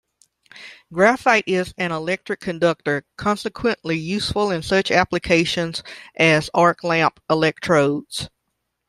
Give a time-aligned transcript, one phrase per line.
[0.91, 5.83] Graphite is an electric conductor, consequently, useful in such applications
[6.15, 8.27] as arc lamp electrodes.